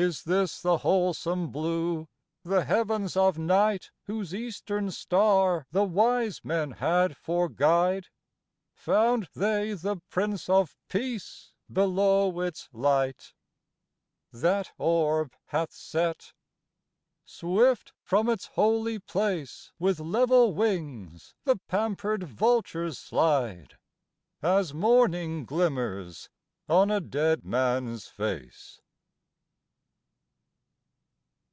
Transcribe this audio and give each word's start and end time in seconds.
Is 0.00 0.22
this 0.22 0.62
the 0.62 0.76
wholesome 0.76 1.50
blue, 1.50 2.06
the 2.44 2.64
heavens 2.64 3.16
of 3.16 3.36
night 3.36 3.90
Whose 4.04 4.32
eastern 4.32 4.92
star 4.92 5.66
the 5.72 5.82
wise 5.82 6.44
men 6.44 6.70
had 6.70 7.16
for 7.16 7.48
guide? 7.48 8.06
Found 8.74 9.28
they 9.34 9.72
the 9.72 9.96
Prince 10.08 10.48
of 10.48 10.76
Peace 10.88 11.52
below 11.68 12.38
its 12.38 12.68
light? 12.72 13.34
That 14.32 14.70
orb 14.78 15.34
hath 15.46 15.72
set. 15.72 16.32
Swift 17.24 17.92
from 18.00 18.28
its 18.28 18.46
holy 18.52 19.00
place 19.00 19.72
With 19.80 19.98
level 19.98 20.54
wings 20.54 21.34
the 21.42 21.56
pampered 21.66 22.22
vultures 22.22 23.00
slide, 23.00 23.76
As 24.42 24.72
morning 24.72 25.44
glimmers 25.44 26.28
on 26.68 26.88
a 26.88 27.00
dead 27.00 27.44
man 27.44 27.92
s 27.94 28.06
face. 28.06 28.80